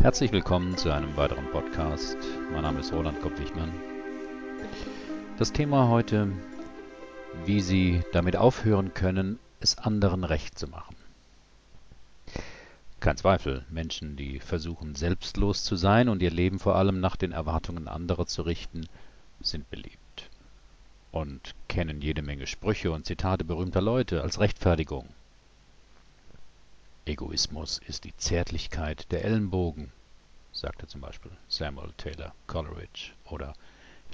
Herzlich 0.00 0.30
willkommen 0.30 0.76
zu 0.76 0.92
einem 0.92 1.16
weiteren 1.16 1.50
Podcast. 1.50 2.16
Mein 2.52 2.62
Name 2.62 2.80
ist 2.80 2.92
Roland 2.92 3.20
Kopp-Wichmann. 3.20 3.72
Das 5.38 5.52
Thema 5.52 5.88
heute, 5.88 6.30
wie 7.44 7.60
Sie 7.60 8.02
damit 8.12 8.36
aufhören 8.36 8.94
können, 8.94 9.38
es 9.60 9.78
anderen 9.78 10.22
recht 10.22 10.58
zu 10.58 10.68
machen. 10.68 10.94
Kein 13.00 13.16
Zweifel, 13.16 13.64
Menschen, 13.70 14.16
die 14.16 14.38
versuchen, 14.38 14.94
selbstlos 14.94 15.64
zu 15.64 15.76
sein 15.76 16.08
und 16.08 16.22
ihr 16.22 16.30
Leben 16.30 16.58
vor 16.58 16.76
allem 16.76 17.00
nach 17.00 17.16
den 17.16 17.32
Erwartungen 17.32 17.88
anderer 17.88 18.26
zu 18.26 18.42
richten, 18.42 18.88
sind 19.40 19.68
beliebt 19.70 20.30
und 21.10 21.54
kennen 21.68 22.00
jede 22.02 22.22
Menge 22.22 22.46
Sprüche 22.46 22.92
und 22.92 23.06
Zitate 23.06 23.44
berühmter 23.44 23.80
Leute 23.80 24.22
als 24.22 24.38
Rechtfertigung. 24.40 25.08
Egoismus 27.06 27.80
ist 27.86 28.02
die 28.02 28.16
Zärtlichkeit 28.16 29.12
der 29.12 29.24
Ellenbogen, 29.24 29.92
sagte 30.52 30.88
zum 30.88 31.00
Beispiel 31.00 31.30
Samuel 31.48 31.92
Taylor 31.96 32.34
Coleridge. 32.48 33.12
Oder 33.26 33.54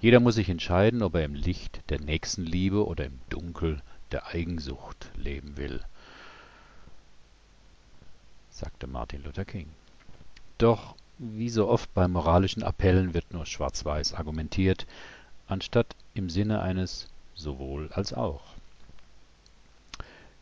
jeder 0.03 0.21
muss 0.21 0.35
sich 0.35 0.51
entscheiden, 0.51 1.03
ob 1.03 1.15
er 1.15 1.25
im 1.25 1.35
Licht 1.35 1.81
der 1.89 2.01
Nächstenliebe 2.01 2.87
oder 2.87 3.07
im 3.07 3.19
Dunkel 3.31 3.81
der 4.11 4.27
Eigensucht 4.27 5.11
leben 5.17 5.57
will, 5.57 5.83
sagte 8.51 8.87
Martin 8.87 9.23
Luther 9.23 9.47
King. 9.47 9.69
Doch 10.59 10.95
wie 11.17 11.49
so 11.49 11.69
oft 11.69 11.95
bei 11.95 12.07
moralischen 12.09 12.63
Appellen 12.63 13.15
wird 13.15 13.33
nur 13.33 13.47
schwarz-weiß 13.47 14.13
argumentiert, 14.13 14.87
anstatt 15.47 15.97
im 16.13 16.29
Sinne 16.29 16.61
eines 16.61 17.09
sowohl 17.35 17.91
als 17.93 18.13
auch. 18.13 18.43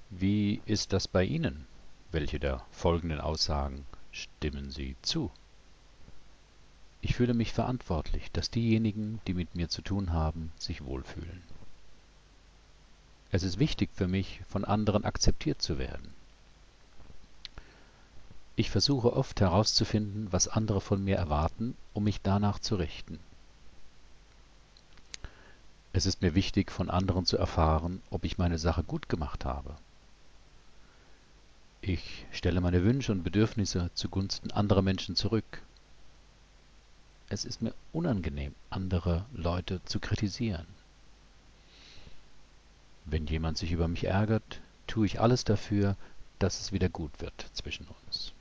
Wie 0.08 0.60
ist 0.66 0.92
das 0.92 1.06
bei 1.06 1.22
Ihnen? 1.22 1.66
Welche 2.12 2.40
der 2.40 2.60
folgenden 2.72 3.20
Aussagen 3.20 3.86
stimmen 4.10 4.72
Sie 4.72 4.96
zu? 5.00 5.30
Ich 7.02 7.14
fühle 7.14 7.34
mich 7.34 7.52
verantwortlich, 7.52 8.32
dass 8.32 8.50
diejenigen, 8.50 9.20
die 9.28 9.34
mit 9.34 9.54
mir 9.54 9.68
zu 9.68 9.80
tun 9.80 10.12
haben, 10.12 10.50
sich 10.58 10.84
wohlfühlen. 10.84 11.42
Es 13.30 13.44
ist 13.44 13.60
wichtig 13.60 13.90
für 13.94 14.08
mich, 14.08 14.40
von 14.48 14.64
anderen 14.64 15.04
akzeptiert 15.04 15.62
zu 15.62 15.78
werden. 15.78 16.12
Ich 18.56 18.70
versuche 18.70 19.12
oft 19.12 19.40
herauszufinden, 19.40 20.32
was 20.32 20.48
andere 20.48 20.80
von 20.80 21.04
mir 21.04 21.16
erwarten, 21.16 21.76
um 21.94 22.04
mich 22.04 22.20
danach 22.22 22.58
zu 22.58 22.74
richten. 22.74 23.20
Es 25.92 26.06
ist 26.06 26.22
mir 26.22 26.34
wichtig, 26.34 26.72
von 26.72 26.90
anderen 26.90 27.24
zu 27.24 27.36
erfahren, 27.36 28.02
ob 28.10 28.24
ich 28.24 28.36
meine 28.36 28.58
Sache 28.58 28.82
gut 28.82 29.08
gemacht 29.08 29.44
habe. 29.44 29.76
Ich 31.82 32.26
stelle 32.30 32.60
meine 32.60 32.84
Wünsche 32.84 33.10
und 33.10 33.22
Bedürfnisse 33.22 33.90
zugunsten 33.94 34.50
anderer 34.50 34.82
Menschen 34.82 35.16
zurück. 35.16 35.62
Es 37.30 37.46
ist 37.46 37.62
mir 37.62 37.72
unangenehm, 37.92 38.54
andere 38.68 39.24
Leute 39.32 39.82
zu 39.84 39.98
kritisieren. 39.98 40.66
Wenn 43.06 43.26
jemand 43.26 43.56
sich 43.56 43.72
über 43.72 43.88
mich 43.88 44.04
ärgert, 44.04 44.60
tue 44.86 45.06
ich 45.06 45.20
alles 45.20 45.44
dafür, 45.44 45.96
dass 46.38 46.60
es 46.60 46.72
wieder 46.72 46.90
gut 46.90 47.12
wird 47.20 47.46
zwischen 47.54 47.86
uns. 48.04 48.32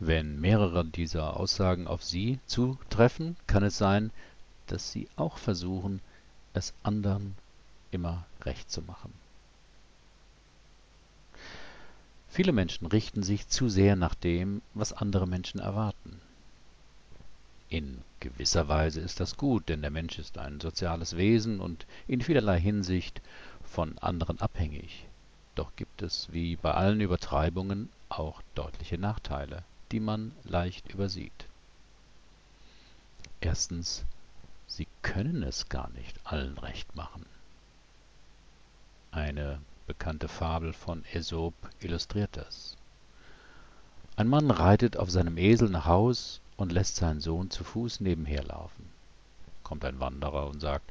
Wenn 0.00 0.38
mehrere 0.38 0.84
dieser 0.84 1.38
Aussagen 1.38 1.86
auf 1.86 2.04
Sie 2.04 2.40
zutreffen, 2.46 3.36
kann 3.46 3.62
es 3.62 3.78
sein, 3.78 4.10
dass 4.66 4.92
Sie 4.92 5.08
auch 5.16 5.38
versuchen, 5.38 6.00
es 6.52 6.74
anderen 6.82 7.36
immer 7.90 8.26
recht 8.42 8.70
zu 8.70 8.82
machen. 8.82 9.23
Viele 12.34 12.50
Menschen 12.50 12.88
richten 12.88 13.22
sich 13.22 13.46
zu 13.46 13.68
sehr 13.68 13.94
nach 13.94 14.16
dem, 14.16 14.60
was 14.74 14.92
andere 14.92 15.24
Menschen 15.24 15.60
erwarten. 15.60 16.20
In 17.68 18.02
gewisser 18.18 18.66
Weise 18.66 19.00
ist 19.00 19.20
das 19.20 19.36
gut, 19.36 19.68
denn 19.68 19.82
der 19.82 19.92
Mensch 19.92 20.18
ist 20.18 20.36
ein 20.36 20.58
soziales 20.58 21.16
Wesen 21.16 21.60
und 21.60 21.86
in 22.08 22.22
vielerlei 22.22 22.58
Hinsicht 22.58 23.22
von 23.62 23.98
anderen 23.98 24.40
abhängig. 24.40 25.04
Doch 25.54 25.76
gibt 25.76 26.02
es 26.02 26.26
wie 26.32 26.56
bei 26.56 26.74
allen 26.74 27.00
Übertreibungen 27.00 27.88
auch 28.08 28.42
deutliche 28.56 28.98
Nachteile, 28.98 29.62
die 29.92 30.00
man 30.00 30.32
leicht 30.42 30.92
übersieht. 30.92 31.46
Erstens, 33.40 34.04
sie 34.66 34.88
können 35.02 35.44
es 35.44 35.68
gar 35.68 35.88
nicht 35.90 36.18
allen 36.24 36.58
recht 36.58 36.96
machen. 36.96 37.26
Eine 39.12 39.60
bekannte 39.86 40.28
Fabel 40.28 40.72
von 40.72 41.04
Aesop 41.12 41.54
illustriert 41.80 42.30
das. 42.32 42.76
Ein 44.16 44.28
Mann 44.28 44.50
reitet 44.50 44.96
auf 44.96 45.10
seinem 45.10 45.38
Esel 45.38 45.68
nach 45.68 45.86
Haus 45.86 46.40
und 46.56 46.72
lässt 46.72 46.96
seinen 46.96 47.20
Sohn 47.20 47.50
zu 47.50 47.64
Fuß 47.64 48.00
nebenher 48.00 48.44
laufen. 48.44 48.88
Kommt 49.62 49.84
ein 49.84 50.00
Wanderer 50.00 50.46
und 50.48 50.60
sagt, 50.60 50.90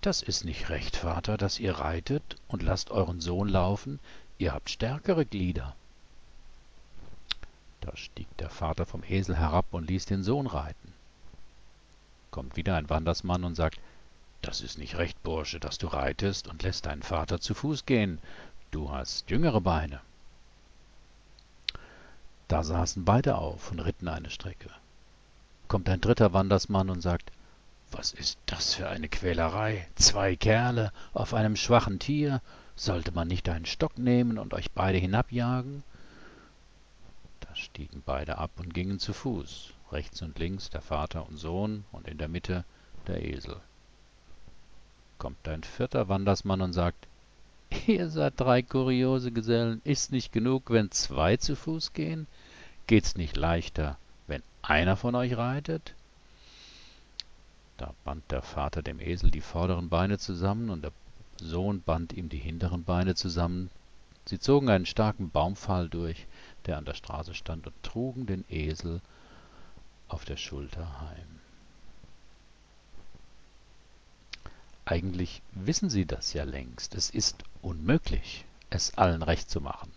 das 0.00 0.22
ist 0.22 0.44
nicht 0.44 0.68
recht, 0.68 0.96
Vater, 0.96 1.36
dass 1.36 1.58
ihr 1.58 1.78
reitet 1.78 2.36
und 2.48 2.62
lasst 2.62 2.90
euren 2.90 3.20
Sohn 3.20 3.48
laufen, 3.48 3.98
ihr 4.38 4.52
habt 4.52 4.70
stärkere 4.70 5.24
Glieder. 5.24 5.74
Da 7.80 7.96
stieg 7.96 8.28
der 8.38 8.50
Vater 8.50 8.86
vom 8.86 9.02
Esel 9.02 9.36
herab 9.36 9.66
und 9.72 9.88
ließ 9.88 10.06
den 10.06 10.22
Sohn 10.22 10.46
reiten. 10.46 10.92
Kommt 12.30 12.56
wieder 12.56 12.76
ein 12.76 12.88
Wandersmann 12.90 13.44
und 13.44 13.54
sagt, 13.54 13.80
das 14.44 14.60
ist 14.60 14.78
nicht 14.78 14.98
recht, 14.98 15.22
Bursche, 15.22 15.58
dass 15.58 15.78
du 15.78 15.86
reitest 15.86 16.48
und 16.48 16.62
lässt 16.62 16.84
deinen 16.84 17.02
Vater 17.02 17.40
zu 17.40 17.54
Fuß 17.54 17.86
gehen. 17.86 18.18
Du 18.70 18.90
hast 18.90 19.30
jüngere 19.30 19.60
Beine. 19.62 20.00
Da 22.48 22.62
saßen 22.62 23.04
beide 23.04 23.36
auf 23.36 23.70
und 23.70 23.80
ritten 23.80 24.06
eine 24.06 24.28
Strecke. 24.28 24.68
Kommt 25.66 25.88
ein 25.88 26.02
dritter 26.02 26.34
Wandersmann 26.34 26.90
und 26.90 27.00
sagt, 27.00 27.32
was 27.90 28.12
ist 28.12 28.38
das 28.44 28.74
für 28.74 28.88
eine 28.88 29.08
Quälerei? 29.08 29.88
Zwei 29.94 30.36
Kerle 30.36 30.92
auf 31.14 31.32
einem 31.32 31.56
schwachen 31.56 31.98
Tier. 31.98 32.42
Sollte 32.76 33.12
man 33.12 33.28
nicht 33.28 33.48
einen 33.48 33.66
Stock 33.66 33.96
nehmen 33.96 34.38
und 34.38 34.52
euch 34.52 34.72
beide 34.72 34.98
hinabjagen? 34.98 35.82
Da 37.40 37.54
stiegen 37.54 38.02
beide 38.04 38.36
ab 38.36 38.50
und 38.56 38.74
gingen 38.74 38.98
zu 38.98 39.14
Fuß, 39.14 39.72
rechts 39.90 40.20
und 40.20 40.38
links 40.38 40.68
der 40.68 40.82
Vater 40.82 41.26
und 41.26 41.38
Sohn 41.38 41.84
und 41.92 42.08
in 42.08 42.18
der 42.18 42.28
Mitte 42.28 42.64
der 43.06 43.24
Esel 43.24 43.60
kommt 45.18 45.48
ein 45.48 45.62
vierter 45.62 46.08
Wandersmann 46.08 46.60
und 46.60 46.72
sagt, 46.72 47.06
ihr 47.86 48.08
seid 48.08 48.34
drei 48.38 48.62
kuriose 48.62 49.32
Gesellen, 49.32 49.80
ist 49.84 50.12
nicht 50.12 50.32
genug, 50.32 50.70
wenn 50.70 50.90
zwei 50.90 51.36
zu 51.36 51.56
Fuß 51.56 51.92
gehen? 51.92 52.26
Geht's 52.86 53.16
nicht 53.16 53.36
leichter, 53.36 53.96
wenn 54.26 54.42
einer 54.62 54.96
von 54.96 55.14
euch 55.14 55.36
reitet? 55.36 55.94
Da 57.76 57.92
band 58.04 58.30
der 58.30 58.42
Vater 58.42 58.82
dem 58.82 59.00
Esel 59.00 59.30
die 59.30 59.40
vorderen 59.40 59.88
Beine 59.88 60.18
zusammen 60.18 60.70
und 60.70 60.82
der 60.82 60.92
Sohn 61.36 61.82
band 61.82 62.12
ihm 62.12 62.28
die 62.28 62.38
hinteren 62.38 62.84
Beine 62.84 63.14
zusammen. 63.14 63.70
Sie 64.26 64.38
zogen 64.38 64.68
einen 64.70 64.86
starken 64.86 65.30
Baumpfahl 65.30 65.88
durch, 65.88 66.26
der 66.66 66.78
an 66.78 66.84
der 66.84 66.94
Straße 66.94 67.34
stand, 67.34 67.66
und 67.66 67.82
trugen 67.82 68.26
den 68.26 68.44
Esel 68.48 69.00
auf 70.08 70.24
der 70.24 70.36
Schulter 70.36 71.00
heim. 71.00 71.40
Eigentlich 74.86 75.40
wissen 75.52 75.88
Sie 75.88 76.04
das 76.04 76.34
ja 76.34 76.44
längst. 76.44 76.94
Es 76.94 77.08
ist 77.08 77.42
unmöglich, 77.62 78.44
es 78.68 78.98
allen 78.98 79.22
recht 79.22 79.48
zu 79.48 79.62
machen, 79.62 79.90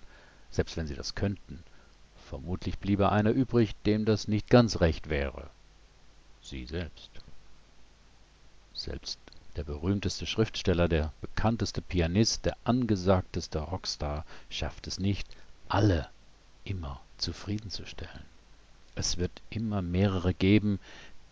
selbst 0.49 0.77
wenn 0.77 0.87
Sie 0.87 0.95
das 0.95 1.13
könnten. 1.13 1.61
Vermutlich 2.29 2.77
bliebe 2.79 3.11
einer 3.11 3.31
übrig, 3.31 3.75
dem 3.85 4.05
das 4.05 4.29
nicht 4.29 4.49
ganz 4.49 4.79
recht 4.79 5.09
wäre. 5.09 5.49
Sie 6.41 6.65
selbst. 6.65 7.11
Selbst 8.73 9.19
der 9.57 9.63
berühmteste 9.63 10.25
Schriftsteller, 10.25 10.87
der 10.87 11.11
bekannteste 11.19 11.81
Pianist, 11.81 12.45
der 12.45 12.55
angesagteste 12.63 13.59
Rockstar 13.59 14.23
schafft 14.49 14.87
es 14.87 14.99
nicht, 14.99 15.27
alle 15.67 16.07
immer 16.63 17.01
zufriedenzustellen. 17.17 18.23
Es 18.95 19.17
wird 19.17 19.41
immer 19.49 19.81
mehrere 19.81 20.33
geben, 20.33 20.79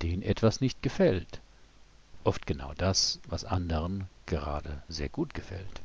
denen 0.02 0.24
etwas 0.24 0.60
nicht 0.60 0.81
gefällt 0.81 1.40
oft 2.25 2.45
genau 2.45 2.74
das, 2.75 3.19
was 3.27 3.45
anderen 3.45 4.07
gerade 4.25 4.81
sehr 4.89 5.10
gut 5.10 5.33
gefällt. 5.33 5.81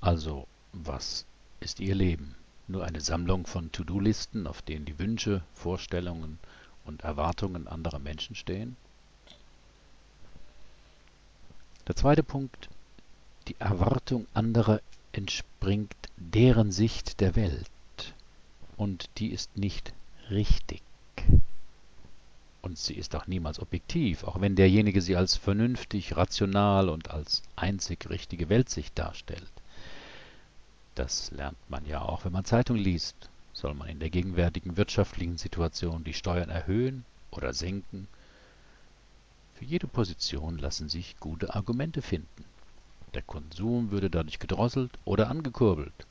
Also, 0.00 0.46
was 0.72 1.24
ist 1.60 1.80
Ihr 1.80 1.94
Leben? 1.94 2.34
Nur 2.68 2.84
eine 2.84 3.00
Sammlung 3.00 3.46
von 3.46 3.72
To-Do-Listen, 3.72 4.46
auf 4.46 4.62
denen 4.62 4.84
die 4.84 4.98
Wünsche, 4.98 5.42
Vorstellungen 5.54 6.38
und 6.84 7.02
Erwartungen 7.02 7.66
anderer 7.66 7.98
Menschen 7.98 8.36
stehen? 8.36 8.76
Der 11.88 11.96
zweite 11.96 12.22
Punkt, 12.22 12.68
die 13.48 13.56
Erwartung 13.58 14.26
anderer 14.34 14.80
entspringt 15.12 15.94
deren 16.16 16.72
Sicht 16.72 17.20
der 17.20 17.36
Welt 17.36 18.14
und 18.76 19.08
die 19.18 19.28
ist 19.28 19.56
nicht 19.56 19.92
richtig 20.30 20.82
und 22.66 22.76
sie 22.76 22.94
ist 22.94 23.14
auch 23.14 23.28
niemals 23.28 23.60
objektiv, 23.60 24.24
auch 24.24 24.40
wenn 24.40 24.56
derjenige 24.56 25.00
sie 25.00 25.14
als 25.14 25.36
vernünftig, 25.36 26.16
rational 26.16 26.88
und 26.88 27.12
als 27.12 27.42
einzig 27.54 28.10
richtige 28.10 28.48
Weltsicht 28.48 28.98
darstellt. 28.98 29.52
Das 30.96 31.30
lernt 31.30 31.58
man 31.70 31.86
ja 31.86 32.02
auch, 32.02 32.24
wenn 32.24 32.32
man 32.32 32.44
Zeitung 32.44 32.76
liest. 32.76 33.30
Soll 33.52 33.74
man 33.74 33.88
in 33.88 34.00
der 34.00 34.10
gegenwärtigen 34.10 34.76
wirtschaftlichen 34.76 35.38
Situation 35.38 36.02
die 36.02 36.12
Steuern 36.12 36.50
erhöhen 36.50 37.04
oder 37.30 37.54
senken? 37.54 38.08
Für 39.54 39.64
jede 39.64 39.86
Position 39.86 40.58
lassen 40.58 40.88
sich 40.88 41.20
gute 41.20 41.54
Argumente 41.54 42.02
finden. 42.02 42.44
Der 43.14 43.22
Konsum 43.22 43.92
würde 43.92 44.10
dadurch 44.10 44.40
gedrosselt 44.40 44.98
oder 45.04 45.30
angekurbelt. 45.30 46.06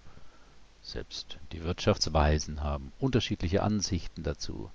Selbst 0.83 1.37
die 1.51 1.63
Wirtschaftsweisen 1.63 2.63
haben 2.63 2.93
unterschiedliche 2.99 3.61
Ansichten 3.61 4.23
dazu. 4.23 4.71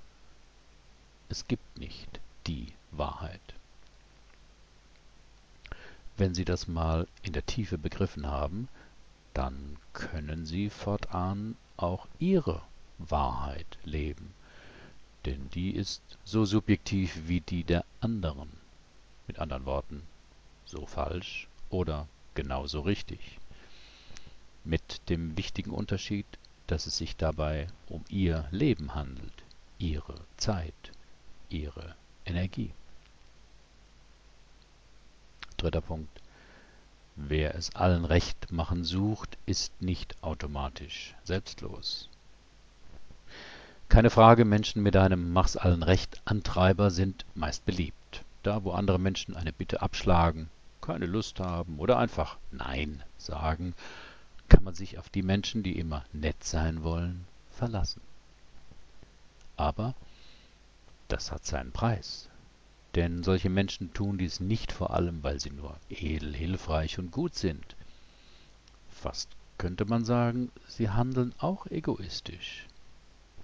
Es 1.31 1.47
gibt 1.47 1.79
nicht 1.79 2.19
die 2.49 2.73
Wahrheit. 2.91 3.55
Wenn 6.17 6.35
Sie 6.35 6.45
das 6.45 6.67
mal 6.67 7.07
in 7.23 7.33
der 7.33 7.47
Tiefe 7.47 7.79
begriffen 7.79 8.27
haben, 8.27 8.67
dann 9.33 9.77
können 9.93 10.45
Sie 10.45 10.71
fortan 10.71 11.57
auch 11.77 12.09
Ihre 12.19 12.63
Wahrheit 12.99 13.79
leben, 13.85 14.35
denn 15.25 15.49
die 15.51 15.71
ist 15.71 16.03
so 16.25 16.45
subjektiv 16.45 17.29
wie 17.29 17.41
die 17.41 17.63
der 17.63 17.85
anderen. 18.01 18.51
Mit 19.29 19.39
anderen 19.39 19.67
Worten, 19.67 20.03
so 20.67 20.85
falsch 20.85 21.47
oder 21.69 22.09
genauso 22.35 22.81
richtig. 22.81 23.39
Mit 24.65 25.09
dem 25.09 25.37
wichtigen 25.37 25.71
Unterschied, 25.71 26.27
dass 26.67 26.89
es 26.89 26.97
sich 26.97 27.15
dabei 27.15 27.69
um 27.89 28.05
Ihr 28.09 28.49
Leben 28.51 28.97
handelt, 28.97 29.45
Ihre 29.79 30.17
Zeit, 30.37 30.91
Ihre 31.51 31.95
Energie. 32.25 32.73
Dritter 35.57 35.81
Punkt. 35.81 36.21
Wer 37.17 37.55
es 37.55 37.75
allen 37.75 38.07
recht 38.07 38.51
machen 38.51 38.85
sucht, 38.85 39.37
ist 39.45 39.83
nicht 39.83 40.17
automatisch 40.23 41.15
selbstlos. 41.23 42.09
Keine 43.91 44.11
Frage, 44.11 44.45
Menschen 44.45 44.83
mit 44.83 44.97
einem 44.97 45.33
Mach's 45.33 45.57
allen 45.57 45.83
recht 45.83 46.23
Antreiber 46.25 46.91
sind 46.91 47.27
meist 47.35 47.67
beliebt. 47.67 48.25
Da, 48.43 48.65
wo 48.65 48.71
andere 48.71 48.99
Menschen 48.99 49.37
eine 49.37 49.53
Bitte 49.53 49.83
abschlagen, 49.83 50.49
keine 50.81 51.07
Lust 51.07 51.41
haben 51.41 51.79
oder 51.79 51.99
einfach 51.99 52.39
Nein 52.53 53.03
sagen, 53.19 53.75
kann 54.49 54.65
man 54.65 54.75
sich 54.75 54.99
auf 54.99 55.11
die 55.11 55.23
Menschen, 55.23 55.63
die 55.63 55.79
immer 55.79 56.05
nett 56.13 56.43
sein 56.43 56.83
wollen, 56.83 57.27
verlassen. 57.51 58.01
Aber 59.57 59.95
das 61.13 61.33
hat 61.33 61.45
seinen 61.45 61.73
Preis. 61.73 62.29
Denn 62.95 63.23
solche 63.23 63.51
Menschen 63.51 63.93
tun 63.93 64.19
dies 64.19 64.41
nicht 64.41 64.73
vor 64.73 64.91
allem, 64.93 65.23
weil 65.23 65.39
sie 65.39 65.51
nur 65.51 65.77
edel, 65.89 66.35
hilfreich 66.35 66.99
und 66.99 67.13
gut 67.13 67.35
sind. 67.35 67.77
Fast 68.91 69.29
könnte 69.59 69.85
man 69.85 70.05
sagen, 70.05 70.51
sie 70.67 70.91
handeln 70.91 71.35
auch 71.39 71.67
egoistisch. 71.67 72.67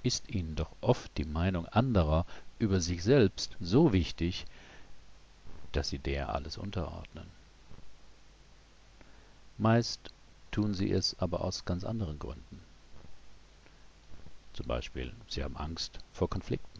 Ist 0.02 0.28
ihnen 0.30 0.54
doch 0.56 0.70
oft 0.80 1.16
die 1.16 1.24
Meinung 1.24 1.66
anderer 1.66 2.26
über 2.58 2.80
sich 2.80 3.02
selbst 3.02 3.56
so 3.60 3.92
wichtig, 3.92 4.46
dass 5.72 5.88
sie 5.90 5.98
der 5.98 6.34
alles 6.34 6.58
unterordnen. 6.58 7.26
Meist 9.58 10.10
tun 10.50 10.74
sie 10.74 10.90
es 10.90 11.18
aber 11.18 11.42
aus 11.42 11.64
ganz 11.64 11.84
anderen 11.84 12.18
Gründen. 12.18 12.60
Zum 14.54 14.66
Beispiel, 14.66 15.12
sie 15.28 15.44
haben 15.44 15.56
Angst 15.56 15.98
vor 16.12 16.30
Konflikten. 16.30 16.75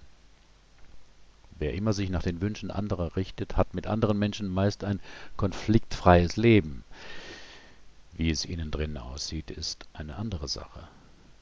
Wer 1.58 1.75
immer 1.75 1.93
sich 1.93 2.11
nach 2.11 2.23
den 2.23 2.41
Wünschen 2.41 2.70
anderer 2.70 3.17
richtet, 3.17 3.56
hat 3.56 3.75
mit 3.75 3.87
anderen 3.87 4.19
Menschen 4.19 4.49
meist 4.49 4.85
ein 4.85 5.00
konfliktfreies 5.37 6.37
Leben. 6.37 6.85
Wie 8.12 8.31
es 8.31 8.44
innen 8.44 8.70
drin 8.70 8.97
aussieht, 8.97 9.50
ist 9.50 9.87
eine 9.93 10.17
andere 10.17 10.49
Sache. 10.49 10.88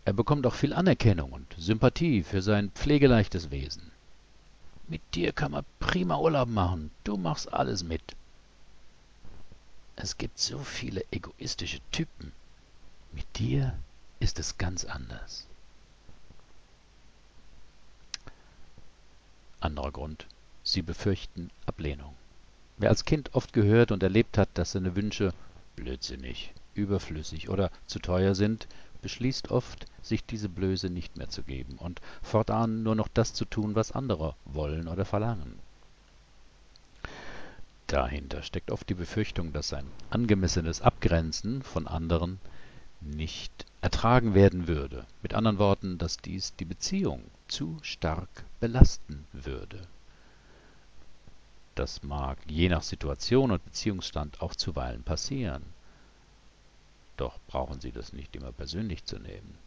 Er 0.04 0.12
bekommt 0.12 0.46
auch 0.46 0.54
viel 0.54 0.72
Anerkennung 0.72 1.32
und 1.32 1.54
Sympathie 1.58 2.22
für 2.22 2.42
sein 2.42 2.70
pflegeleichtes 2.70 3.50
Wesen. 3.50 3.90
Mit 4.86 5.00
dir 5.14 5.32
kann 5.32 5.52
man 5.52 5.64
prima 5.80 6.18
Urlaub 6.18 6.48
machen. 6.48 6.90
Du 7.04 7.16
machst 7.16 7.52
alles 7.52 7.82
mit. 7.82 8.02
Es 9.96 10.18
gibt 10.18 10.38
so 10.38 10.58
viele 10.58 11.04
egoistische 11.10 11.80
Typen. 11.90 12.32
Mit 13.12 13.26
dir 13.38 13.78
ist 14.20 14.38
es 14.38 14.58
ganz 14.58 14.84
anders. 14.84 15.46
Anderer 19.74 19.90
Grund. 19.90 20.28
Sie 20.62 20.82
befürchten 20.82 21.50
Ablehnung. 21.66 22.14
Wer 22.76 22.90
als 22.90 23.04
Kind 23.04 23.34
oft 23.34 23.52
gehört 23.52 23.90
und 23.90 24.04
erlebt 24.04 24.38
hat, 24.38 24.48
dass 24.54 24.70
seine 24.70 24.94
Wünsche 24.94 25.34
blödsinnig, 25.74 26.54
überflüssig 26.74 27.48
oder 27.48 27.72
zu 27.88 27.98
teuer 27.98 28.36
sind, 28.36 28.68
beschließt 29.02 29.50
oft, 29.50 29.86
sich 30.00 30.24
diese 30.24 30.48
Blöße 30.48 30.90
nicht 30.90 31.16
mehr 31.16 31.28
zu 31.28 31.42
geben 31.42 31.76
und 31.78 32.00
fortan 32.22 32.84
nur 32.84 32.94
noch 32.94 33.08
das 33.08 33.34
zu 33.34 33.44
tun, 33.46 33.74
was 33.74 33.90
andere 33.90 34.36
wollen 34.44 34.86
oder 34.86 35.04
verlangen. 35.04 35.58
Dahinter 37.88 38.44
steckt 38.44 38.70
oft 38.70 38.88
die 38.88 38.94
Befürchtung, 38.94 39.52
dass 39.52 39.72
ein 39.72 39.86
angemessenes 40.10 40.82
Abgrenzen 40.82 41.64
von 41.64 41.88
anderen 41.88 42.38
nicht 43.00 43.66
ertragen 43.80 44.34
werden 44.34 44.68
würde. 44.68 45.04
Mit 45.20 45.34
anderen 45.34 45.58
Worten, 45.58 45.98
dass 45.98 46.18
dies 46.18 46.54
die 46.54 46.64
Beziehung 46.64 47.24
zu 47.48 47.76
stark 47.82 48.28
belasten 48.64 49.26
würde. 49.34 49.82
Das 51.74 52.02
mag 52.02 52.38
je 52.48 52.70
nach 52.70 52.82
Situation 52.82 53.50
und 53.50 53.62
Beziehungsstand 53.62 54.40
auch 54.40 54.54
zuweilen 54.54 55.02
passieren. 55.02 55.62
Doch 57.18 57.38
brauchen 57.46 57.82
Sie 57.82 57.92
das 57.92 58.14
nicht 58.14 58.34
immer 58.34 58.52
persönlich 58.52 59.04
zu 59.04 59.18
nehmen. 59.18 59.58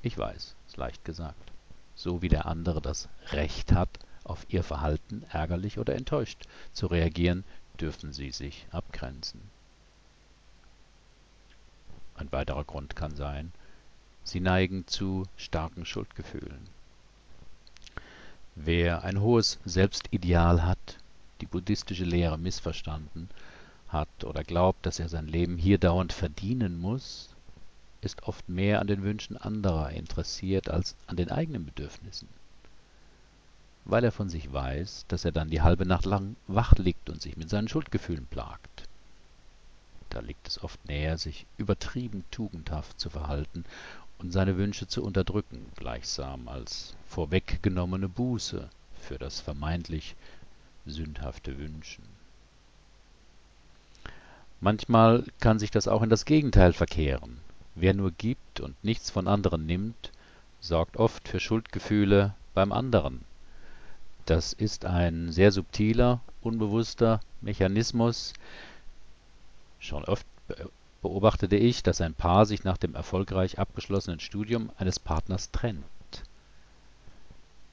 Ich 0.00 0.16
weiß, 0.16 0.56
ist 0.66 0.76
leicht 0.78 1.04
gesagt. 1.04 1.52
So 1.94 2.22
wie 2.22 2.30
der 2.30 2.46
andere 2.46 2.80
das 2.80 3.10
Recht 3.32 3.72
hat, 3.72 3.98
auf 4.24 4.46
Ihr 4.48 4.64
Verhalten 4.64 5.26
ärgerlich 5.28 5.78
oder 5.78 5.94
enttäuscht 5.94 6.46
zu 6.72 6.86
reagieren, 6.86 7.44
dürfen 7.78 8.14
Sie 8.14 8.30
sich 8.30 8.66
abgrenzen. 8.70 9.42
Ein 12.14 12.32
weiterer 12.32 12.64
Grund 12.64 12.96
kann 12.96 13.14
sein, 13.14 13.52
Sie 14.24 14.40
neigen 14.40 14.86
zu 14.86 15.24
starken 15.36 15.84
Schuldgefühlen. 15.84 16.70
Wer 18.54 19.02
ein 19.02 19.20
hohes 19.20 19.58
Selbstideal 19.64 20.64
hat, 20.64 20.98
die 21.40 21.46
buddhistische 21.46 22.04
Lehre 22.04 22.38
missverstanden 22.38 23.30
hat 23.88 24.24
oder 24.24 24.44
glaubt, 24.44 24.84
dass 24.84 24.98
er 24.98 25.08
sein 25.08 25.26
Leben 25.26 25.56
hier 25.56 25.78
dauernd 25.78 26.12
verdienen 26.12 26.78
muss, 26.78 27.30
ist 28.02 28.24
oft 28.24 28.48
mehr 28.50 28.80
an 28.80 28.88
den 28.88 29.04
Wünschen 29.04 29.38
anderer 29.38 29.90
interessiert 29.90 30.68
als 30.68 30.96
an 31.06 31.16
den 31.16 31.30
eigenen 31.30 31.64
Bedürfnissen. 31.64 32.28
Weil 33.86 34.04
er 34.04 34.12
von 34.12 34.28
sich 34.28 34.52
weiß, 34.52 35.06
dass 35.08 35.24
er 35.24 35.32
dann 35.32 35.50
die 35.50 35.62
halbe 35.62 35.86
Nacht 35.86 36.04
lang 36.04 36.36
wach 36.46 36.74
liegt 36.74 37.08
und 37.08 37.22
sich 37.22 37.38
mit 37.38 37.48
seinen 37.48 37.68
Schuldgefühlen 37.68 38.26
plagt. 38.26 38.86
Da 40.10 40.20
liegt 40.20 40.46
es 40.46 40.62
oft 40.62 40.84
näher, 40.86 41.16
sich 41.16 41.46
übertrieben 41.56 42.22
tugendhaft 42.30 43.00
zu 43.00 43.08
verhalten 43.08 43.64
und 44.22 44.30
seine 44.30 44.56
Wünsche 44.56 44.86
zu 44.86 45.02
unterdrücken, 45.02 45.66
gleichsam 45.76 46.46
als 46.46 46.94
vorweggenommene 47.08 48.08
Buße 48.08 48.68
für 49.00 49.18
das 49.18 49.40
vermeintlich 49.40 50.14
sündhafte 50.86 51.58
Wünschen. 51.58 52.04
Manchmal 54.60 55.24
kann 55.40 55.58
sich 55.58 55.72
das 55.72 55.88
auch 55.88 56.02
in 56.02 56.10
das 56.10 56.24
Gegenteil 56.24 56.72
verkehren. 56.72 57.38
Wer 57.74 57.94
nur 57.94 58.12
gibt 58.12 58.60
und 58.60 58.82
nichts 58.84 59.10
von 59.10 59.26
anderen 59.26 59.66
nimmt, 59.66 60.12
sorgt 60.60 60.96
oft 60.98 61.28
für 61.28 61.40
Schuldgefühle 61.40 62.34
beim 62.54 62.70
anderen. 62.70 63.24
Das 64.26 64.52
ist 64.52 64.84
ein 64.84 65.32
sehr 65.32 65.50
subtiler, 65.50 66.20
unbewusster 66.42 67.20
Mechanismus. 67.40 68.34
Schon 69.80 70.04
oft 70.04 70.26
beobachtete 71.02 71.56
ich, 71.56 71.82
dass 71.82 72.00
ein 72.00 72.14
Paar 72.14 72.46
sich 72.46 72.64
nach 72.64 72.78
dem 72.78 72.94
erfolgreich 72.94 73.58
abgeschlossenen 73.58 74.20
Studium 74.20 74.70
eines 74.78 74.98
Partners 74.98 75.50
trennt. 75.50 75.84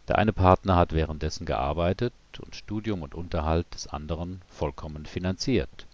Der 0.07 0.17
eine 0.17 0.33
Partner 0.33 0.75
hat 0.75 0.93
währenddessen 0.93 1.45
gearbeitet 1.45 2.13
und 2.39 2.55
Studium 2.55 3.03
und 3.03 3.13
Unterhalt 3.13 3.67
des 3.73 3.87
anderen 3.87 4.41
vollkommen 4.49 5.05
finanziert 5.05 5.85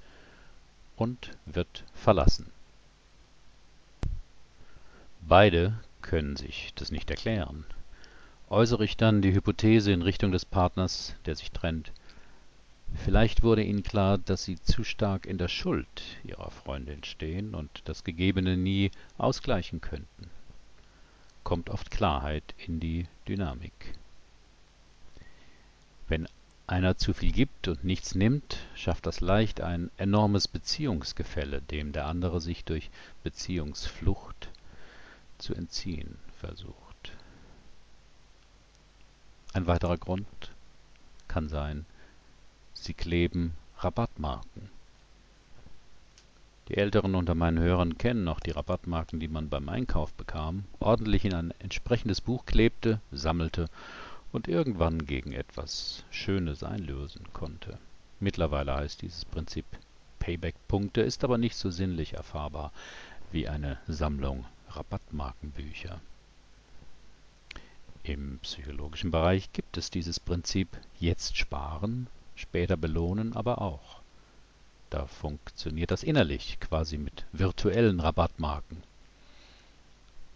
und 0.96 1.32
wird 1.46 1.84
verlassen. 1.94 2.50
Beide 5.22 5.78
können 6.02 6.38
sich 6.38 6.72
das 6.76 6.92
nicht 6.92 7.10
erklären. 7.10 7.66
Äußere 8.50 8.86
ich 8.86 8.96
dann 8.96 9.22
die 9.22 9.34
Hypothese 9.34 9.92
in 9.92 10.04
Richtung 10.04 10.32
des 10.32 10.46
Partners, 10.46 11.16
der 11.26 11.36
sich 11.36 11.52
trennt, 11.52 11.92
Vielleicht 13.04 13.44
wurde 13.44 13.64
ihnen 13.64 13.84
klar, 13.84 14.18
dass 14.18 14.44
sie 14.44 14.60
zu 14.62 14.84
stark 14.84 15.26
in 15.26 15.38
der 15.38 15.48
Schuld 15.48 16.02
ihrer 16.24 16.50
Freundin 16.50 17.04
stehen 17.04 17.54
und 17.54 17.70
das 17.86 18.04
Gegebene 18.04 18.58
nie 18.58 18.92
ausgleichen 19.18 19.82
könnten. 19.82 20.30
Kommt 21.44 21.70
oft 21.70 21.92
Klarheit 21.92 22.56
in 22.58 22.80
die 22.80 23.08
Dynamik. 23.28 23.74
Wenn 26.08 26.28
einer 26.68 26.98
zu 26.98 27.14
viel 27.14 27.32
gibt 27.32 27.68
und 27.68 27.84
nichts 27.84 28.16
nimmt, 28.16 28.58
schafft 28.76 29.06
das 29.06 29.22
leicht 29.22 29.62
ein 29.62 29.92
enormes 29.98 30.48
Beziehungsgefälle, 30.48 31.62
dem 31.62 31.92
der 31.92 32.08
andere 32.08 32.42
sich 32.42 32.64
durch 32.64 32.90
Beziehungsflucht 33.24 34.50
zu 35.38 35.54
entziehen 35.54 36.18
versucht. 36.40 37.12
Ein 39.54 39.68
weiterer 39.68 39.98
Grund 39.98 40.26
kann 41.28 41.50
sein, 41.50 41.86
Sie 42.76 42.94
kleben 42.94 43.56
Rabattmarken. 43.80 44.70
Die 46.70 46.78
Älteren 46.78 47.16
unter 47.16 47.36
meinen 47.36 47.60
Hörern 47.60 47.98
kennen 47.98 48.24
noch 48.24 48.40
die 48.40 48.52
Rabattmarken, 48.52 49.20
die 49.20 49.28
man 49.28 49.50
beim 49.50 49.70
Einkauf 49.70 50.14
bekam, 50.14 50.66
ordentlich 50.80 51.26
in 51.26 51.34
ein 51.34 51.54
entsprechendes 51.60 52.22
Buch 52.22 52.46
klebte, 52.46 53.00
sammelte 53.12 53.70
und 54.32 54.48
irgendwann 54.48 55.06
gegen 55.06 55.32
etwas 55.32 56.04
Schönes 56.10 56.64
einlösen 56.64 57.26
konnte. 57.34 57.78
Mittlerweile 58.20 58.76
heißt 58.76 59.02
dieses 59.02 59.26
Prinzip 59.26 59.66
Payback-Punkte, 60.20 61.02
ist 61.02 61.24
aber 61.24 61.38
nicht 61.38 61.56
so 61.56 61.70
sinnlich 61.70 62.14
erfahrbar 62.14 62.72
wie 63.32 63.48
eine 63.48 63.78
Sammlung 63.88 64.46
Rabattmarkenbücher. 64.70 66.02
Im 68.04 68.40
psychologischen 68.40 69.12
Bereich 69.12 69.52
gibt 69.54 69.78
es 69.78 69.90
dieses 69.90 70.20
Prinzip 70.20 70.68
jetzt 71.00 71.38
sparen, 71.38 72.08
später 72.36 72.78
belohnen 72.78 73.36
aber 73.36 73.62
auch. 73.62 74.02
Da 74.90 75.08
funktioniert 75.08 75.92
das 75.92 76.04
innerlich, 76.04 76.60
quasi 76.60 76.98
mit 76.98 77.26
virtuellen 77.32 78.00
Rabattmarken. 78.00 78.84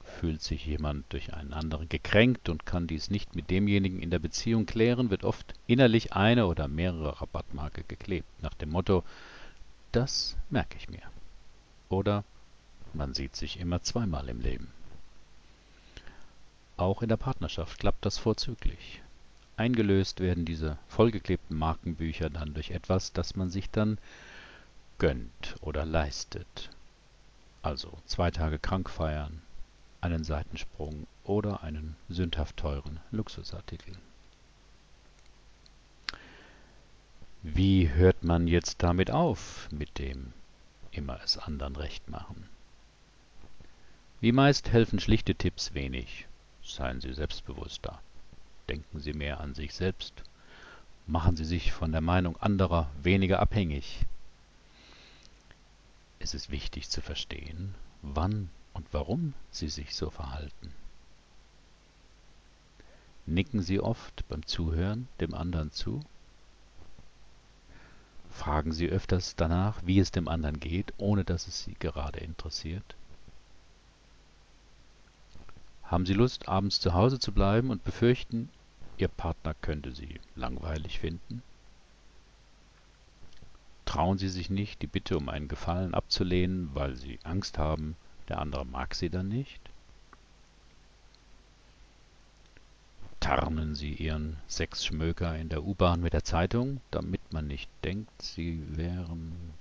Fühlt 0.04 0.42
sich 0.42 0.66
jemand 0.66 1.06
durch 1.14 1.34
einen 1.34 1.54
anderen 1.54 1.88
gekränkt 1.88 2.50
und 2.50 2.66
kann 2.66 2.88
dies 2.88 3.10
nicht 3.10 3.36
mit 3.36 3.50
demjenigen 3.50 4.02
in 4.02 4.10
der 4.10 4.20
Beziehung 4.20 4.66
klären, 4.66 5.12
wird 5.12 5.24
oft 5.24 5.54
innerlich 5.68 6.14
eine 6.14 6.48
oder 6.48 6.68
mehrere 6.68 7.22
Rabattmarke 7.22 7.84
geklebt, 7.88 8.28
nach 8.42 8.54
dem 8.56 8.72
Motto, 8.72 9.04
das 9.92 10.36
merke 10.50 10.78
ich 10.78 10.90
mir. 10.90 11.04
Oder 11.90 12.24
man 12.94 13.14
sieht 13.14 13.36
sich 13.36 13.60
immer 13.60 13.82
zweimal 13.84 14.28
im 14.30 14.42
Leben. 14.42 14.68
Auch 16.76 17.02
in 17.02 17.10
der 17.10 17.18
Partnerschaft 17.18 17.80
klappt 17.80 18.06
das 18.06 18.18
vorzüglich. 18.18 19.02
Eingelöst 19.60 20.22
werden 20.22 20.46
diese 20.46 20.78
vollgeklebten 20.88 21.58
Markenbücher 21.58 22.30
dann 22.30 22.54
durch 22.54 22.72
etwas, 22.72 23.12
das 23.12 23.36
man 23.36 23.50
sich 23.50 23.70
dann 23.70 23.98
gönnt 25.00 25.58
oder 25.60 25.86
leistet. 25.86 26.70
Also 27.62 27.92
zwei 28.06 28.32
Tage 28.32 28.58
krank 28.58 28.90
feiern, 28.90 29.42
einen 30.00 30.24
Seitensprung 30.24 31.08
oder 31.26 31.62
einen 31.62 31.98
sündhaft 32.08 32.56
teuren 32.56 33.02
Luxusartikel. 33.12 33.96
Wie 37.44 37.90
hört 37.90 38.24
man 38.24 38.48
jetzt 38.48 38.82
damit 38.82 39.12
auf, 39.12 39.68
mit 39.74 39.98
dem 39.98 40.32
immer 40.92 41.20
es 41.22 41.38
anderen 41.38 41.76
recht 41.76 42.08
machen? 42.08 42.48
Wie 44.22 44.32
meist 44.32 44.72
helfen 44.72 45.02
schlichte 45.02 45.36
Tipps 45.36 45.74
wenig. 45.74 46.28
Seien 46.64 47.02
Sie 47.02 47.14
selbstbewusster. 47.14 48.00
Denken 48.70 49.00
Sie 49.00 49.14
mehr 49.14 49.40
an 49.40 49.56
sich 49.56 49.74
selbst. 49.74 50.14
Machen 51.08 51.36
Sie 51.36 51.46
sich 51.46 51.72
von 51.72 51.92
der 51.92 52.02
Meinung 52.02 52.38
anderer 52.38 52.88
weniger 53.02 53.40
abhängig. 53.40 54.06
Es 56.20 56.36
ist 56.36 56.52
wichtig 56.52 56.88
zu 56.88 57.02
verstehen, 57.02 57.74
wann 58.04 58.50
und 58.74 58.86
warum 58.92 59.34
Sie 59.50 59.70
sich 59.70 59.96
so 59.96 60.12
verhalten. 60.12 60.72
Nicken 63.26 63.64
Sie 63.64 63.80
oft 63.80 64.28
beim 64.28 64.46
Zuhören 64.46 65.08
dem 65.20 65.34
anderen 65.34 65.72
zu? 65.72 66.02
Fragen 68.30 68.72
Sie 68.72 68.88
öfters 68.88 69.36
danach, 69.36 69.82
wie 69.84 69.98
es 69.98 70.12
dem 70.12 70.28
anderen 70.28 70.60
geht, 70.60 70.94
ohne 70.98 71.24
dass 71.24 71.48
es 71.48 71.64
Sie 71.64 71.76
gerade 71.80 72.20
interessiert? 72.20 72.96
Haben 75.84 76.06
Sie 76.06 76.14
Lust, 76.14 76.48
abends 76.48 76.80
zu 76.80 76.94
Hause 76.94 77.18
zu 77.18 77.32
bleiben 77.32 77.72
und 77.72 77.84
befürchten, 77.84 78.50
Ihr 79.00 79.08
Partner 79.08 79.56
könnte 79.62 79.94
Sie 79.94 80.20
langweilig 80.36 81.00
finden? 81.00 81.42
Trauen 83.86 84.18
Sie 84.18 84.28
sich 84.28 84.50
nicht, 84.50 84.82
die 84.82 84.88
Bitte 84.88 85.18
um 85.18 85.30
einen 85.30 85.48
Gefallen 85.48 85.94
abzulehnen, 85.94 86.76
weil 86.76 86.98
Sie 86.98 87.18
Angst 87.24 87.58
haben, 87.58 87.96
der 88.28 88.40
andere 88.40 88.66
mag 88.66 88.94
Sie 88.94 89.10
dann 89.10 89.30
nicht? 89.30 89.62
Tarnen 93.22 93.74
Sie 93.74 93.94
Ihren 93.94 94.36
Sexschmöker 94.50 95.38
in 95.38 95.48
der 95.48 95.64
U-Bahn 95.64 96.02
mit 96.02 96.12
der 96.12 96.26
Zeitung, 96.26 96.82
damit 96.92 97.22
man 97.32 97.48
nicht 97.48 97.70
denkt, 97.86 98.22
Sie 98.22 98.62
wären... 98.76 99.54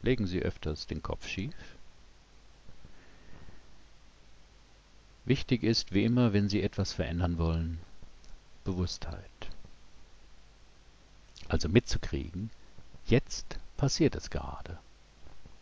Legen 0.00 0.26
Sie 0.26 0.40
öfters 0.40 0.86
den 0.86 1.02
Kopf 1.02 1.28
schief? 1.28 1.54
Wichtig 5.24 5.62
ist, 5.62 5.92
wie 5.92 6.04
immer, 6.04 6.32
wenn 6.32 6.48
Sie 6.48 6.62
etwas 6.62 6.92
verändern 6.92 7.38
wollen, 7.38 7.78
Bewusstheit. 8.64 9.50
Also 11.48 11.68
mitzukriegen, 11.68 12.50
jetzt 13.06 13.58
passiert 13.76 14.14
es 14.14 14.30
gerade. 14.30 14.78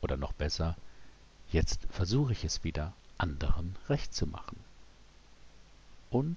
Oder 0.01 0.17
noch 0.17 0.33
besser, 0.33 0.77
jetzt 1.51 1.81
versuche 1.91 2.33
ich 2.33 2.45
es 2.45 2.63
wieder 2.63 2.93
anderen 3.17 3.77
recht 3.89 4.15
zu 4.15 4.27
machen. 4.27 4.59
Und 6.11 6.37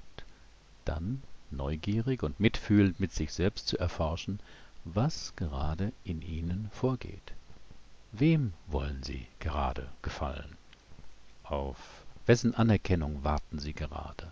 dann 0.85 1.21
neugierig 1.51 2.23
und 2.23 2.39
mitfühlend 2.39 2.99
mit 2.99 3.13
sich 3.13 3.33
selbst 3.33 3.67
zu 3.67 3.77
erforschen, 3.77 4.39
was 4.83 5.35
gerade 5.35 5.91
in 6.03 6.21
ihnen 6.21 6.69
vorgeht. 6.71 7.33
Wem 8.11 8.53
wollen 8.67 9.03
sie 9.03 9.27
gerade 9.39 9.89
gefallen? 10.01 10.57
Auf 11.43 12.00
wessen 12.25 12.55
Anerkennung 12.55 13.23
warten 13.23 13.59
Sie 13.59 13.73
gerade? 13.73 14.31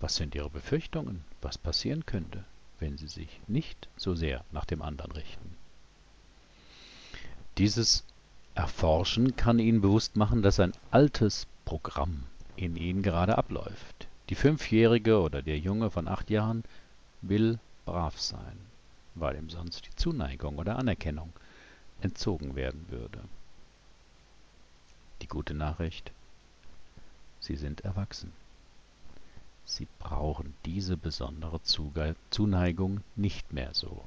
Was 0.00 0.16
sind 0.16 0.34
Ihre 0.34 0.50
Befürchtungen, 0.50 1.24
was 1.42 1.58
passieren 1.58 2.06
könnte, 2.06 2.44
wenn 2.78 2.96
Sie 2.96 3.08
sich 3.08 3.40
nicht 3.46 3.88
so 3.96 4.14
sehr 4.14 4.44
nach 4.52 4.64
dem 4.64 4.82
anderen 4.82 5.12
richten? 5.12 5.56
Dieses 7.58 8.04
Erforschen 8.54 9.36
kann 9.36 9.58
Ihnen 9.58 9.80
bewusst 9.80 10.16
machen, 10.16 10.42
dass 10.42 10.60
ein 10.60 10.72
altes 10.90 11.46
Programm 11.64 12.24
in 12.56 12.76
Ihnen 12.76 13.02
gerade 13.02 13.36
abläuft. 13.36 14.08
Die 14.28 14.34
Fünfjährige 14.34 15.20
oder 15.20 15.42
der 15.42 15.58
Junge 15.58 15.90
von 15.90 16.08
acht 16.08 16.30
Jahren 16.30 16.64
will 17.20 17.58
brav 17.84 18.18
sein, 18.20 18.58
weil 19.14 19.36
ihm 19.36 19.50
sonst 19.50 19.86
die 19.86 19.96
Zuneigung 19.96 20.58
oder 20.58 20.78
Anerkennung 20.78 21.32
entzogen 22.00 22.54
werden 22.54 22.86
würde. 22.88 23.20
Die 25.22 25.28
gute 25.28 25.54
Nachricht, 25.54 26.12
Sie 27.40 27.56
sind 27.56 27.82
erwachsen. 27.82 28.32
Sie 29.64 29.86
brauchen 29.98 30.54
diese 30.64 30.96
besondere 30.96 31.60
Zuneigung 31.62 33.02
nicht 33.16 33.52
mehr 33.52 33.72
so. 33.72 34.04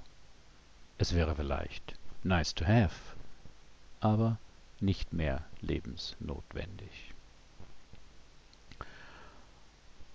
Es 0.98 1.14
wäre 1.14 1.36
vielleicht 1.36 1.98
nice 2.24 2.54
to 2.54 2.66
have, 2.66 3.16
aber 4.00 4.38
nicht 4.80 5.14
mehr 5.14 5.44
lebensnotwendig. 5.62 7.14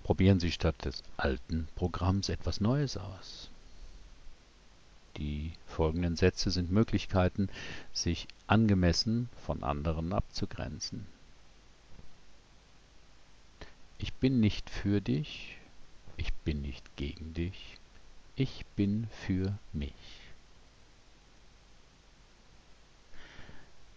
Probieren 0.03 0.41
Sie 0.41 0.53
statt 0.53 0.85
des 0.85 1.03
alten 1.17 1.69
Programms 1.75 2.29
etwas 2.29 2.61
Neues 2.61 2.97
aus. 2.97 3.51
Die 5.19 5.53
folgenden 5.67 6.15
Sätze 6.15 6.51
sind 6.53 6.71
Möglichkeiten, 6.71 7.49
sich 7.93 8.29
angemessen 8.47 9.29
von 9.45 9.65
anderen 9.65 10.13
abzugrenzen. 10.13 11.07
Ich 13.99 14.13
bin 14.15 14.39
nicht 14.39 14.71
für 14.71 15.01
dich, 15.01 15.57
ich 16.17 16.33
bin 16.33 16.63
nicht 16.63 16.97
gegen 16.97 17.35
dich, 17.35 17.79
ich 18.37 18.65
bin 18.77 19.09
für 19.27 19.59
mich. 19.73 19.93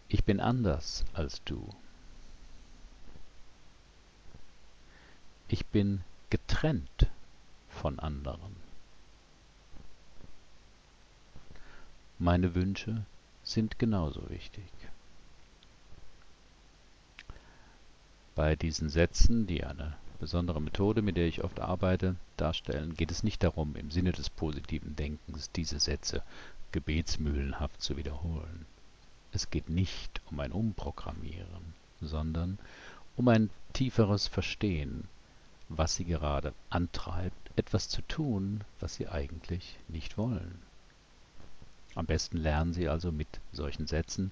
Ich 0.10 0.24
bin 0.24 0.40
anders 0.40 1.06
als 1.14 1.44
du. 1.44 1.70
Ich 5.48 5.68
bin 5.68 6.02
getrennt 6.32 7.08
von 7.70 8.00
anderen. 8.00 8.71
Meine 12.24 12.54
Wünsche 12.54 13.04
sind 13.42 13.80
genauso 13.80 14.30
wichtig. 14.30 14.64
Bei 18.36 18.56
diesen 18.56 18.90
Sätzen, 18.90 19.48
die 19.48 19.64
eine 19.64 19.98
besondere 20.20 20.62
Methode, 20.62 21.02
mit 21.02 21.18
der 21.18 21.26
ich 21.26 21.44
oft 21.44 21.60
arbeite, 21.60 22.18
darstellen, 22.38 22.94
geht 22.94 23.10
es 23.10 23.24
nicht 23.24 23.42
darum, 23.42 23.76
im 23.76 23.90
Sinne 23.90 24.12
des 24.12 24.30
positiven 24.30 24.96
Denkens 24.96 25.50
diese 25.50 25.80
Sätze 25.80 26.22
gebetsmühlenhaft 26.72 27.82
zu 27.82 27.98
wiederholen. 27.98 28.68
Es 29.32 29.50
geht 29.50 29.72
nicht 29.72 30.22
um 30.30 30.40
ein 30.42 30.52
Umprogrammieren, 30.52 31.74
sondern 32.02 32.60
um 33.18 33.30
ein 33.30 33.50
tieferes 33.74 34.28
Verstehen, 34.28 35.08
was 35.70 35.96
sie 35.96 36.06
gerade 36.06 36.54
antreibt, 36.70 37.50
etwas 37.56 37.90
zu 37.90 38.04
tun, 38.04 38.64
was 38.80 38.94
sie 38.94 39.08
eigentlich 39.08 39.80
nicht 39.88 40.20
wollen. 40.20 40.62
Am 41.96 42.06
besten 42.06 42.38
lernen 42.38 42.74
Sie 42.74 42.88
also 42.88 43.12
mit 43.12 43.28
solchen 43.52 43.88
Sätzen 43.88 44.32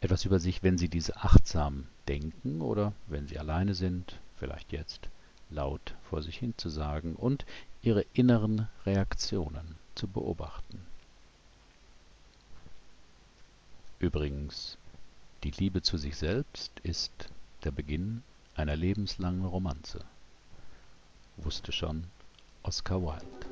etwas 0.00 0.24
über 0.24 0.40
sich, 0.40 0.62
wenn 0.62 0.78
Sie 0.78 0.88
diese 0.88 1.16
achtsam 1.16 1.86
denken 2.08 2.60
oder, 2.60 2.92
wenn 3.06 3.28
sie 3.28 3.38
alleine 3.38 3.74
sind, 3.74 4.18
vielleicht 4.36 4.72
jetzt, 4.72 5.08
laut 5.50 5.94
vor 6.08 6.22
sich 6.22 6.38
hin 6.38 6.54
zu 6.56 6.68
sagen 6.68 7.14
und 7.14 7.44
ihre 7.82 8.04
inneren 8.12 8.68
Reaktionen 8.86 9.76
zu 9.94 10.08
beobachten. 10.08 10.80
Übrigens, 13.98 14.78
die 15.44 15.50
Liebe 15.50 15.82
zu 15.82 15.96
sich 15.96 16.16
selbst 16.16 16.72
ist 16.82 17.28
der 17.64 17.70
Beginn 17.70 18.22
einer 18.54 18.76
lebenslangen 18.76 19.44
Romanze. 19.44 20.04
Wusste 21.36 21.72
schon 21.72 22.04
Oscar 22.62 23.00
Wilde. 23.02 23.51